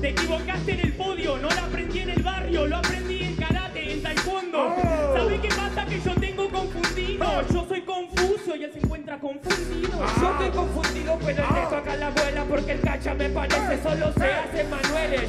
Te 0.00 0.10
equivocaste 0.10 0.72
en 0.72 0.80
el 0.80 0.92
podio, 0.92 1.36
no 1.38 1.48
lo 1.50 1.60
aprendí 1.60 1.98
en 1.98 2.10
el 2.10 2.22
barrio, 2.22 2.66
lo 2.66 2.76
aprendí 2.76 3.24
en 3.24 3.34
karate, 3.34 3.92
en 3.92 4.02
taekwondo. 4.02 4.68
Oh. 4.68 5.16
¿Sabes 5.16 5.40
qué 5.40 5.48
pasa? 5.48 5.84
Que 5.84 6.00
yo 6.00 6.14
tengo 6.14 6.48
confundido. 6.48 7.26
Yo 7.52 7.66
soy 7.68 7.80
confuso 7.82 8.56
y 8.56 8.64
él 8.64 8.72
se 8.72 8.78
encuentra 8.78 9.18
confundido. 9.18 9.98
Yo 10.20 10.30
estoy 10.30 10.50
confundido, 10.50 11.18
pero 11.24 11.44
el 11.44 11.54
neto 11.54 11.76
acá 11.76 11.96
la 11.96 12.06
abuela 12.06 12.44
porque 12.48 12.72
el 12.72 12.80
cacha 12.80 13.14
me 13.14 13.28
parece 13.30 13.82
solo 13.82 14.12
se 14.12 14.32
hace 14.32 14.64
Manueles. 14.64 15.28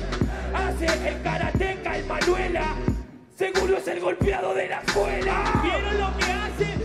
Hace 0.54 1.10
el 1.10 1.22
karateca, 1.24 1.98
el 1.98 2.06
Manuela. 2.06 2.76
Seguro 3.36 3.78
es 3.78 3.88
el 3.88 4.00
golpeado 4.00 4.54
de 4.54 4.68
la 4.68 4.80
escuela. 4.82 5.62
¿Vieron 5.64 5.98
lo 6.00 6.18
que 6.18 6.32
hace 6.32 6.77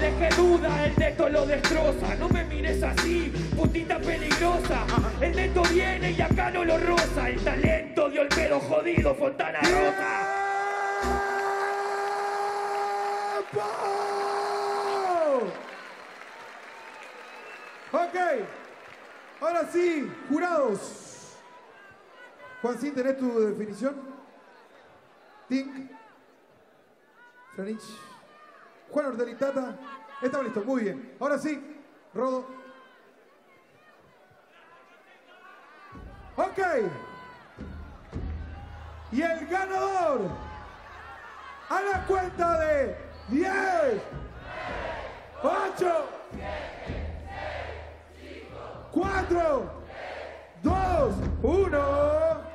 deje 0.00 0.28
duda, 0.34 0.86
el 0.86 0.96
neto 0.96 1.28
lo 1.28 1.46
destroza. 1.46 2.14
No 2.16 2.28
me 2.28 2.44
mires 2.44 2.82
así, 2.82 3.32
putita 3.54 3.98
peligrosa. 3.98 4.86
El 5.20 5.36
neto 5.36 5.62
viene 5.70 6.12
y 6.12 6.20
acá 6.20 6.50
no 6.50 6.64
lo 6.64 6.78
roza. 6.78 7.28
El 7.28 7.44
talento 7.44 8.08
de 8.08 8.20
Olmedo 8.20 8.60
jodido, 8.60 9.14
Fontana 9.14 9.60
Rosa. 9.60 10.40
Ok. 17.92 18.16
Ahora 19.40 19.68
sí, 19.70 20.10
jurados. 20.28 21.36
Juancín, 22.62 22.94
¿tenés 22.94 23.16
tu 23.16 23.40
definición? 23.40 23.94
Tink. 25.48 25.90
Franich. 27.54 28.09
Juan 28.90 29.06
Ordelitata. 29.06 29.76
Estamos 30.22 30.46
listos, 30.46 30.64
muy 30.64 30.82
bien. 30.82 31.16
Ahora 31.20 31.38
sí, 31.38 31.62
Rodo. 32.14 32.46
Ok. 36.36 36.58
Y 39.12 39.22
el 39.22 39.46
ganador 39.46 40.20
a 41.68 41.80
la 41.82 42.06
cuenta 42.06 42.58
de 42.60 42.96
10, 43.28 43.52
8, 45.42 46.08
4, 48.92 49.72
2, 50.62 51.14
1. 51.42 52.50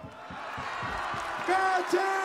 ¡Cacha! 1.48 2.24